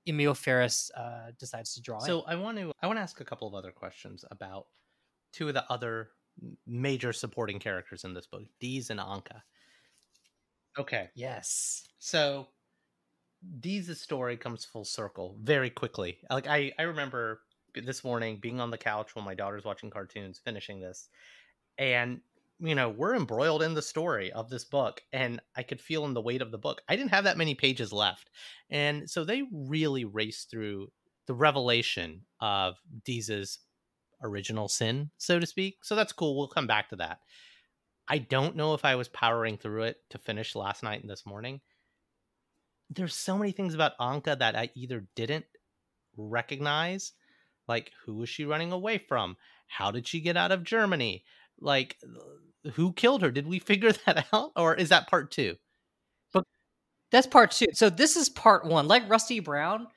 [0.08, 2.06] Emil Ferris uh, decides to draw in.
[2.06, 2.74] So I want to.
[2.82, 4.66] I want to ask a couple of other questions about
[5.32, 6.10] two of the other
[6.68, 9.42] major supporting characters in this book, Dees and Anka.
[10.78, 11.88] Okay, yes.
[12.00, 12.48] so
[13.60, 16.18] Dees' story comes full circle very quickly.
[16.30, 17.42] Like I, I remember
[17.76, 21.10] this morning being on the couch while my daughter's watching cartoons, finishing this,
[21.78, 22.22] and
[22.60, 26.14] you know we're embroiled in the story of this book, and I could feel in
[26.14, 26.82] the weight of the book.
[26.88, 28.30] I didn't have that many pages left,
[28.70, 30.88] and so they really raced through
[31.28, 33.60] the revelation of Dees's
[34.22, 35.78] original sin, so to speak.
[35.84, 36.38] So that's cool.
[36.38, 37.20] We'll come back to that.
[38.08, 41.26] I don't know if I was powering through it to finish last night and this
[41.26, 41.62] morning.
[42.90, 45.46] There's so many things about Anka that I either didn't
[46.18, 47.14] recognize,
[47.68, 49.38] like who was she running away from?
[49.68, 51.24] How did she get out of Germany?
[51.64, 53.32] Like uh, who killed her?
[53.32, 55.56] Did we figure that out or is that part 2?
[56.34, 56.46] But
[57.12, 57.68] That's part two.
[57.74, 58.88] So this is part one.
[58.88, 59.88] Like Rusty Brown,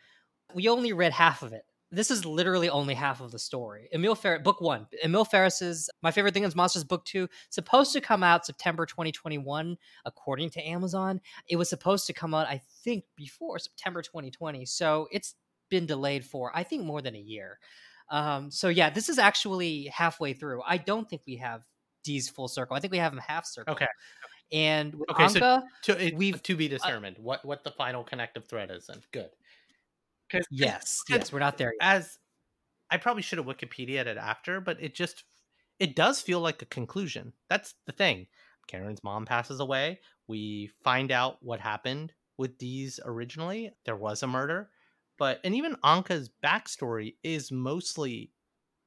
[0.55, 1.63] we only read half of it.
[1.93, 3.89] This is literally only half of the story.
[3.93, 4.89] Emil Ferris, book one.
[5.05, 9.77] Emil Ferris's My Favorite Thing is Monsters, book two, supposed to come out September 2021,
[10.05, 11.21] according to Amazon.
[11.49, 14.67] It was supposed to come out, I think, before September 2020.
[14.67, 15.37] So it's
[15.71, 17.59] been delayed for, I think, more than a year.
[18.11, 20.63] Um, so yeah, this is actually halfway through.
[20.67, 21.63] I don't think we have
[22.05, 22.77] Dees full circle.
[22.77, 23.75] I think we have him half circle.
[23.75, 23.87] Okay.
[24.53, 28.05] And with Okay, so Anka, To, it, We've- to be determined what what the final
[28.05, 29.01] connective thread is then.
[29.13, 29.31] Good.
[30.31, 31.87] 'Cause- yes, because yes, we're not there yet.
[31.97, 32.19] as
[32.91, 35.25] I probably should have Wikipedia it after, but it just
[35.81, 37.33] it does feel like a conclusion.
[37.49, 38.29] That's the thing.
[38.69, 40.01] Karen's mom passes away.
[40.29, 43.73] We find out what happened with Dees originally.
[43.85, 44.71] There was a murder,
[45.19, 48.33] but and even Anka's backstory is mostly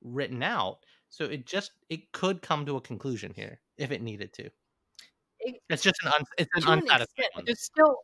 [0.01, 0.79] written out.
[1.09, 4.49] So it just it could come to a conclusion here if it needed to.
[5.39, 7.97] It- It's just an un, it's an an unsatisfying extent, still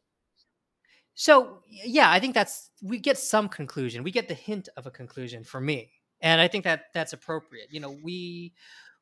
[1.14, 4.92] so yeah i think that's we get some conclusion we get the hint of a
[4.92, 8.54] conclusion for me and i think that that's appropriate you know we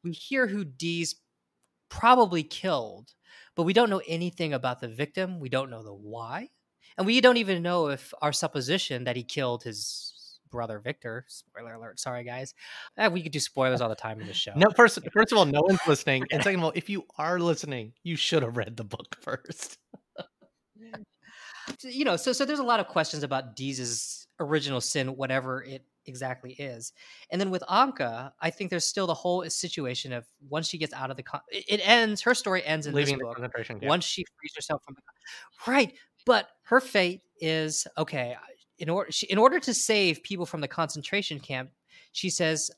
[0.03, 1.15] we hear who dee's
[1.89, 3.13] probably killed
[3.55, 6.49] but we don't know anything about the victim we don't know the why
[6.97, 11.73] and we don't even know if our supposition that he killed his brother victor spoiler
[11.73, 12.53] alert sorry guys
[12.97, 15.37] Eh, we could do spoilers all the time in this show No, first, first of
[15.39, 18.55] all, no one's listening, and second of all, if you are listening, you should have
[18.55, 19.79] read the book first.
[21.83, 25.85] you know, so so there's a lot of questions about Dees's original sin, whatever it
[26.05, 26.91] exactly is.
[27.31, 30.93] And then with Anka, I think there's still the whole situation of once she gets
[30.93, 33.79] out of the con- it, ends her story ends in Leaving this the book concentration
[33.79, 33.89] camp.
[33.89, 35.93] once she frees herself from the con- right.
[36.25, 38.35] But her fate is okay.
[38.79, 41.71] In order she, in order to save people from the concentration camp,
[42.11, 42.71] she says,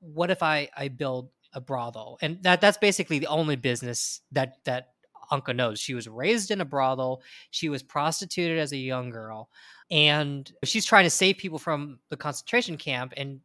[0.00, 4.58] "What if I I build a brothel?" And that that's basically the only business that
[4.64, 4.90] that
[5.30, 5.80] Anka knows.
[5.80, 7.22] She was raised in a brothel.
[7.50, 9.48] She was prostituted as a young girl,
[9.90, 13.14] and she's trying to save people from the concentration camp.
[13.16, 13.40] And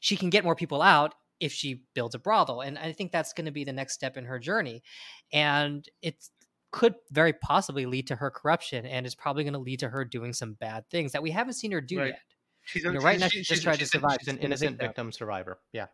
[0.00, 2.60] she can get more people out if she builds a brothel.
[2.60, 4.82] And I think that's going to be the next step in her journey.
[5.32, 6.28] And it
[6.72, 10.04] could very possibly lead to her corruption, and it's probably going to lead to her
[10.04, 12.06] doing some bad things that we haven't seen her do Right.
[12.08, 12.20] yet.
[12.64, 14.18] She's, You know, right she's- now she's- she's just trying to survive.
[14.20, 14.88] She's an She's been a innocent victim.
[14.88, 15.60] victim survivor.
[15.72, 15.86] Yeah.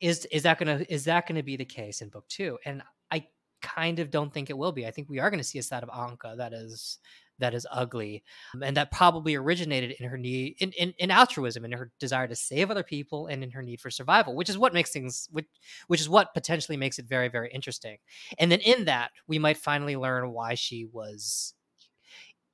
[0.00, 3.26] is is that gonna is that gonna be the case in book two and i
[3.62, 5.62] kind of don't think it will be i think we are going to see a
[5.62, 6.98] side of anka that is
[7.38, 8.22] that is ugly
[8.54, 12.26] um, and that probably originated in her need in, in, in altruism in her desire
[12.28, 15.28] to save other people and in her need for survival which is what makes things
[15.30, 15.46] which
[15.86, 17.96] which is what potentially makes it very very interesting
[18.38, 21.54] and then in that we might finally learn why she was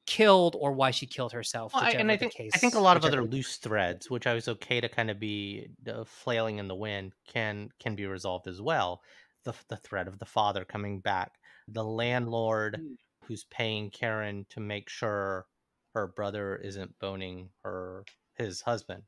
[0.06, 2.80] killed or why she killed herself Well, I, and I think case, I think a
[2.80, 6.04] lot of other the- loose threads, which I was okay to kind of be uh,
[6.04, 9.00] flailing in the wind, can can be resolved as well.
[9.44, 11.32] The the threat of the father coming back,
[11.68, 12.96] the landlord Mm.
[13.26, 15.46] Who's paying Karen to make sure
[15.94, 19.02] her brother isn't boning her his husband.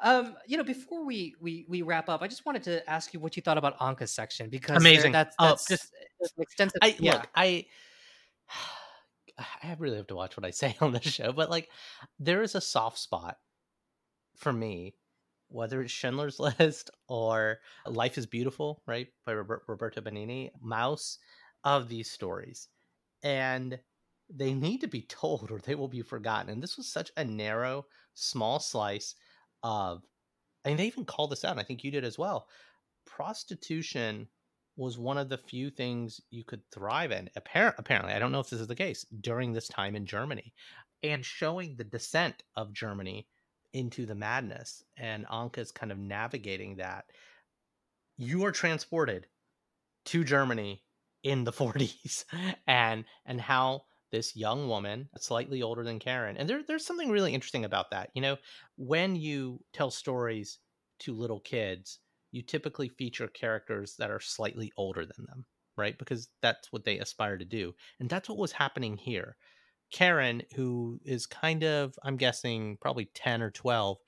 [0.00, 3.20] Um, you know, before we we we wrap up, I just wanted to ask you
[3.20, 5.12] what you thought about Anka's section because Amazing.
[5.12, 6.78] That's Oh, just- it's an extensive.
[6.82, 7.66] I yeah, look, I
[9.38, 11.68] I really have to watch what I say on this show, but like
[12.18, 13.38] there is a soft spot
[14.36, 14.94] for me,
[15.48, 21.18] whether it's Schindler's List or Life is Beautiful, right, by Robert, Roberto Benigni, Mouse
[21.64, 22.68] of these stories.
[23.22, 23.78] And
[24.30, 26.50] they need to be told or they will be forgotten.
[26.50, 29.14] And this was such a narrow, small slice
[29.62, 30.02] of,
[30.64, 32.48] and they even called this out, I think you did as well.
[33.06, 34.28] Prostitution
[34.76, 37.28] was one of the few things you could thrive in.
[37.36, 40.54] Appar- apparently, I don't know if this is the case during this time in Germany,
[41.02, 43.26] and showing the descent of Germany
[43.72, 47.06] into the madness, and Anka's kind of navigating that.
[48.16, 49.26] You are transported
[50.06, 50.82] to Germany
[51.22, 52.24] in the 40s,
[52.66, 57.34] and and how this young woman, slightly older than Karen, and there, there's something really
[57.34, 58.10] interesting about that.
[58.14, 58.36] You know,
[58.76, 60.58] when you tell stories
[61.00, 62.00] to little kids
[62.30, 65.44] you typically feature characters that are slightly older than them,
[65.76, 65.98] right?
[65.98, 67.74] Because that's what they aspire to do.
[68.00, 69.36] And that's what was happening here.
[69.92, 73.98] Karen, who is kind of, I'm guessing, probably 10 or 12,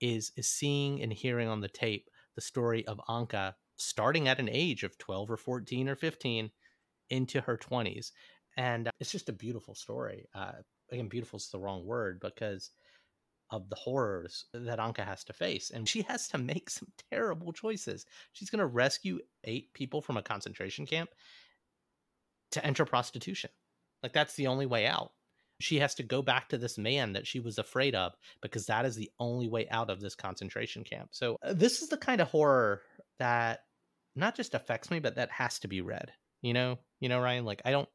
[0.00, 4.48] is is seeing and hearing on the tape the story of Anka starting at an
[4.50, 6.50] age of 12 or 14 or 15
[7.10, 8.10] into her 20s.
[8.56, 10.26] And uh, it's just a beautiful story.
[10.34, 10.52] Uh,
[10.90, 12.70] again, beautiful is the wrong word because
[13.50, 15.70] of the horrors that Anka has to face.
[15.70, 18.06] And she has to make some terrible choices.
[18.32, 21.10] She's going to rescue eight people from a concentration camp
[22.52, 23.50] to enter prostitution.
[24.02, 25.12] Like, that's the only way out.
[25.58, 28.12] She has to go back to this man that she was afraid of
[28.42, 31.08] because that is the only way out of this concentration camp.
[31.12, 32.82] So, uh, this is the kind of horror
[33.18, 33.60] that
[34.16, 36.12] not just affects me, but that has to be read.
[36.42, 37.88] You know, you know, Ryan, like, I don't.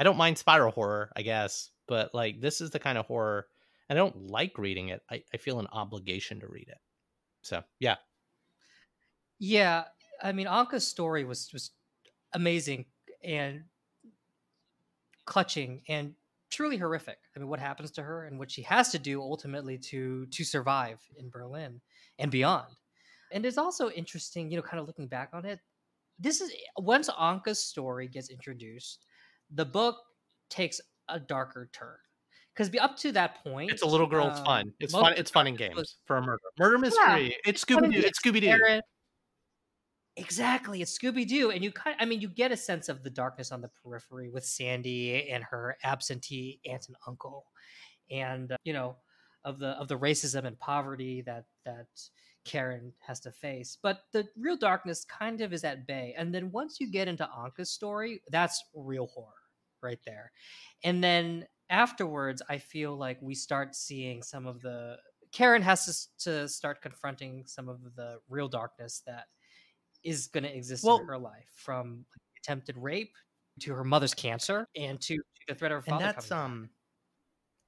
[0.00, 3.48] I don't mind spiral horror, I guess, but like this is the kind of horror
[3.90, 5.02] I don't like reading it.
[5.10, 6.78] I, I feel an obligation to read it.
[7.42, 7.96] So yeah,
[9.38, 9.84] yeah.
[10.22, 11.70] I mean, Anka's story was was
[12.34, 12.86] amazing
[13.24, 13.64] and
[15.24, 16.14] clutching and
[16.50, 17.18] truly horrific.
[17.34, 20.44] I mean, what happens to her and what she has to do ultimately to to
[20.44, 21.80] survive in Berlin
[22.18, 22.66] and beyond.
[23.32, 25.60] And it's also interesting, you know, kind of looking back on it.
[26.18, 29.04] This is once Anka's story gets introduced,
[29.50, 29.96] the book
[30.50, 31.96] takes a darker turn
[32.54, 34.72] because up to that point, it's a little girl's um, fun.
[34.80, 35.14] It's fun.
[35.16, 36.42] It's fun in darkness games was- for a murder.
[36.58, 37.36] Murder mystery.
[37.44, 38.00] it's Scooby Doo.
[38.00, 38.80] It's Scooby Doo.
[40.16, 41.94] Exactly, it's Scooby Doo, and you kind.
[42.00, 45.44] I mean, you get a sense of the darkness on the periphery with Sandy and
[45.44, 47.44] her absentee aunt and uncle,
[48.10, 48.96] and uh, you know,
[49.44, 51.86] of the of the racism and poverty that that
[52.48, 53.76] Karen has to face.
[53.80, 57.28] But the real darkness kind of is at bay, and then once you get into
[57.36, 59.32] Anka's story, that's real horror
[59.82, 60.32] right there,
[60.82, 64.96] and then afterwards, I feel like we start seeing some of the
[65.30, 69.26] Karen has to, to start confronting some of the real darkness that
[70.02, 72.06] is going to exist Well- in her life from
[72.38, 73.14] attempted rape
[73.60, 76.44] to her mother's cancer and to, to the threat of her and father that's coming
[76.44, 76.50] back.
[76.50, 76.70] um,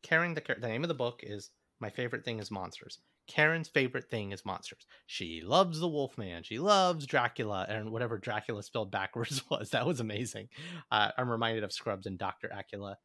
[0.02, 0.34] Karen.
[0.34, 1.50] The the name of the book is
[1.80, 2.98] my favorite thing is monsters.
[3.28, 4.86] Karen's favorite thing is monsters.
[5.06, 6.42] She loves the Wolfman.
[6.42, 9.70] She loves Dracula and whatever Dracula spelled backwards was.
[9.70, 10.48] That was amazing.
[10.90, 12.96] Uh, I'm reminded of Scrubs and Doctor Acula.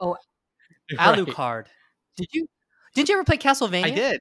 [0.00, 0.16] Oh,
[0.98, 1.18] Right.
[1.18, 1.66] Alucard.
[2.16, 2.46] Did you
[2.94, 3.84] Didn't you ever play Castlevania?
[3.84, 4.20] I did.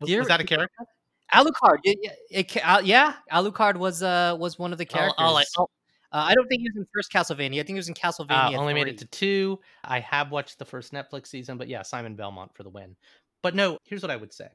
[0.00, 0.84] Was, You was that a character?
[1.32, 1.78] Alucard.
[1.84, 5.14] It ca- Al- yeah, Alucard was uh was one of the I'll- characters.
[5.18, 5.70] I'll, I'll-
[6.12, 7.54] uh, I don't think he was in first Castlevania.
[7.54, 8.56] I think he was in uh, Castlevania.
[8.56, 9.58] only made it to two.
[9.82, 12.94] I have watched the first Netflix season, but yeah, Simon Belmont for the win.
[13.42, 14.46] But no, here's what I would say.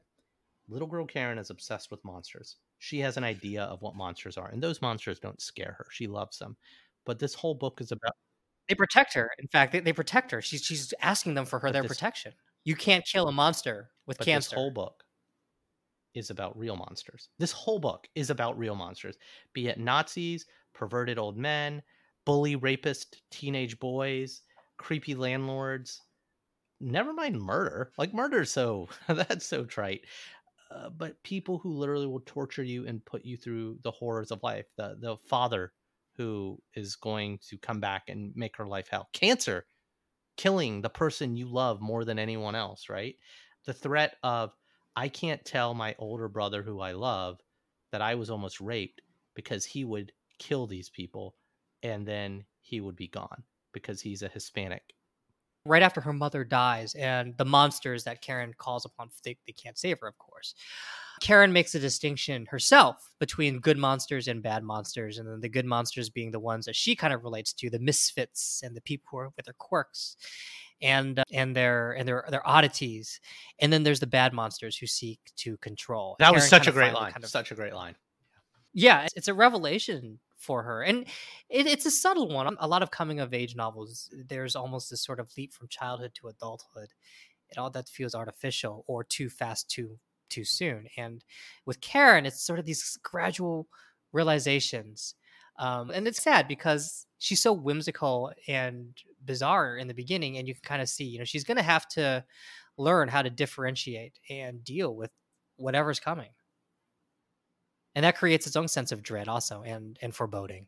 [0.70, 2.56] Little girl Karen is obsessed with monsters.
[2.78, 5.86] She has an idea of what monsters are, and those monsters don't scare her.
[5.90, 6.56] She loves them.
[7.06, 8.12] But this whole book is about
[8.68, 9.30] They protect her.
[9.38, 10.42] In fact, they, they protect her.
[10.42, 12.34] She's she's asking them for her their this- protection.
[12.64, 14.50] You can't kill a monster with but cancer.
[14.50, 15.02] this whole book
[16.14, 17.28] is about real monsters.
[17.38, 19.16] This whole book is about real monsters,
[19.52, 21.82] be it Nazis, perverted old men,
[22.24, 24.42] bully rapist teenage boys,
[24.76, 26.00] creepy landlords.
[26.80, 27.92] Never mind murder.
[27.98, 30.02] Like murder, so that's so trite.
[30.70, 34.42] Uh, but people who literally will torture you and put you through the horrors of
[34.42, 34.66] life.
[34.76, 35.72] The the father
[36.16, 39.08] who is going to come back and make her life hell.
[39.12, 39.66] Cancer
[40.36, 43.16] killing the person you love more than anyone else, right?
[43.66, 44.52] The threat of
[44.96, 47.40] I can't tell my older brother who I love
[47.92, 49.02] that I was almost raped
[49.34, 51.36] because he would kill these people
[51.82, 53.42] and then he would be gone
[53.72, 54.94] because he's a Hispanic.
[55.64, 59.76] Right after her mother dies and the monsters that Karen calls upon, they, they can't
[59.78, 60.54] save her, of course.
[61.20, 65.66] Karen makes a distinction herself between good monsters and bad monsters, and then the good
[65.66, 69.04] monsters being the ones that she kind of relates to, the misfits and the people
[69.10, 70.16] who are with their quirks
[70.80, 73.20] and uh, and their and their their oddities.
[73.58, 76.16] And then there's the bad monsters who seek to control.
[76.20, 77.12] That was such a great line.
[77.12, 77.96] kind of- Such a great line.
[78.72, 81.06] yeah, it's- it's a revelation for her, and
[81.48, 82.56] it, it's a subtle one.
[82.58, 86.12] A lot of coming of age novels, there's almost this sort of leap from childhood
[86.14, 86.88] to adulthood,
[87.50, 89.98] and all that feels artificial or too fast, too
[90.30, 90.86] too soon.
[90.96, 91.22] And
[91.66, 93.68] with Karen, it's sort of these gradual
[94.12, 95.14] realizations,
[95.58, 100.54] um, and it's sad because she's so whimsical and bizarre in the beginning, and you
[100.54, 102.24] can kind of see, you know, she's going to have to
[102.78, 105.10] learn how to differentiate and deal with
[105.56, 106.30] whatever's coming
[107.94, 110.66] and that creates its own sense of dread also and and foreboding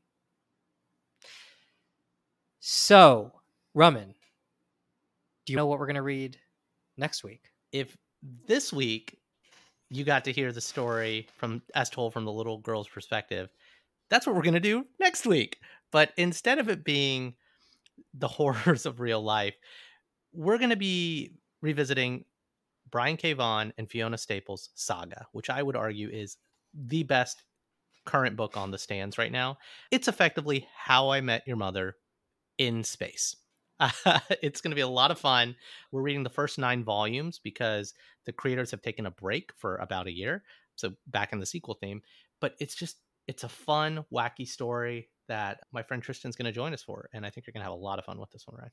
[2.61, 3.33] so
[3.77, 4.15] Rumman,
[5.47, 6.39] do you know what we're going to read
[6.97, 7.97] next week If
[8.47, 9.19] this week
[9.91, 13.51] you got to hear the story from as told from the little girl's perspective,
[14.11, 15.59] that's what we're going to do next week.
[15.91, 17.35] But instead of it being
[18.15, 19.55] the horrors of real life,
[20.33, 22.25] we're going to be revisiting
[22.91, 23.33] Brian K.
[23.33, 26.37] Vaughan and Fiona Staples' saga, which I would argue is
[26.75, 27.43] the best
[28.05, 29.59] current book on the stands right now.
[29.91, 31.97] It's effectively How I Met Your Mother
[32.59, 33.37] in space.
[34.43, 35.57] it's going to be a lot of fun.
[35.91, 37.95] We're reading the first nine volumes because
[38.27, 40.43] the creators have taken a break for about a year.
[40.77, 42.03] So back in the sequel theme,
[42.41, 42.97] but it's just
[43.29, 47.25] it's a fun, wacky story that my friend Tristan's going to join us for, and
[47.25, 48.73] I think you're going to have a lot of fun with this one, right?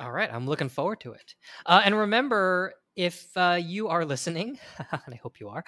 [0.00, 1.34] all right i'm looking forward to it
[1.66, 4.58] uh, and remember if uh, you are listening
[4.90, 5.64] and i hope you are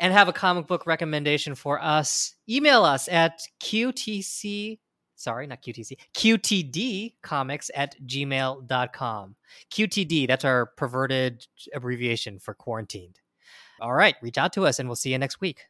[0.00, 4.78] and have a comic book recommendation for us email us at qtc
[5.14, 9.36] sorry not qtc qtd comics at gmail.com
[9.72, 13.20] qtd that's our perverted abbreviation for quarantined.
[13.80, 15.66] All right reach out to us and we'll see you next week